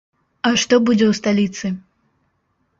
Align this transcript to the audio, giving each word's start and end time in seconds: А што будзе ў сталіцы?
А 0.49 0.51
што 0.61 0.79
будзе 0.87 1.05
ў 1.11 1.19
сталіцы? 1.19 1.67